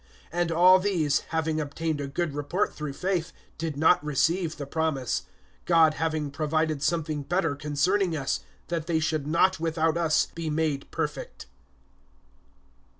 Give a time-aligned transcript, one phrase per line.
[0.33, 5.27] (39)And all these, having obtained a good report through faith, did not receive the promise;
[5.67, 10.89] (40)God having provided something better concerning us, that they should not without us be made
[10.89, 11.45] perfect.